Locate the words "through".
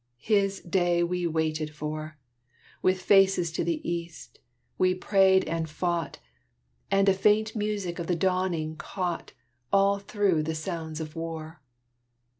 9.99-10.41